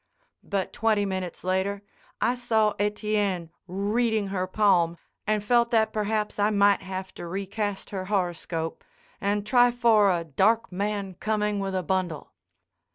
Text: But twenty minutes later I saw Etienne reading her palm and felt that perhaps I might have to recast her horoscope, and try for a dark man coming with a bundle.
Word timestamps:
But 0.41 0.73
twenty 0.73 1.05
minutes 1.05 1.43
later 1.43 1.83
I 2.19 2.33
saw 2.33 2.71
Etienne 2.79 3.51
reading 3.67 4.29
her 4.29 4.47
palm 4.47 4.97
and 5.27 5.43
felt 5.43 5.69
that 5.69 5.93
perhaps 5.93 6.39
I 6.39 6.49
might 6.49 6.81
have 6.81 7.13
to 7.13 7.27
recast 7.27 7.91
her 7.91 8.05
horoscope, 8.05 8.83
and 9.21 9.45
try 9.45 9.69
for 9.69 10.09
a 10.09 10.23
dark 10.23 10.71
man 10.71 11.13
coming 11.13 11.59
with 11.59 11.75
a 11.75 11.83
bundle. 11.83 12.31